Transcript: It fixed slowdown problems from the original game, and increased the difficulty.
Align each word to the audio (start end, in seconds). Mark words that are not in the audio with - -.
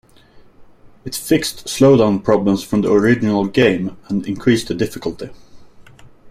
It 1.05 1.13
fixed 1.13 1.67
slowdown 1.67 2.23
problems 2.23 2.63
from 2.63 2.81
the 2.81 2.91
original 2.91 3.45
game, 3.45 3.97
and 4.09 4.25
increased 4.25 4.67
the 4.67 4.73
difficulty. 4.73 5.29